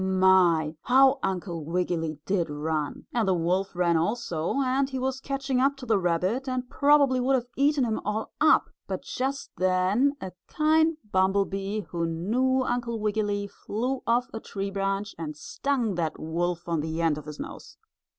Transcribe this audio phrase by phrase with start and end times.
[0.03, 0.75] My!
[0.81, 3.05] how Uncle Wiggily did run.
[3.13, 7.19] And the wolf ran also, and he was catching up to the rabbit, and probably
[7.19, 12.63] would have eaten him all up, but just then a kind bumble bee who knew
[12.63, 17.25] Uncle Wiggily flew off a tree branch and stung that wolf on the end of
[17.25, 17.77] his nose.